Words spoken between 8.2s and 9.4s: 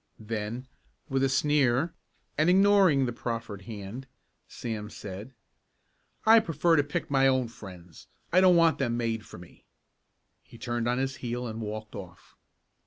I don't want them made for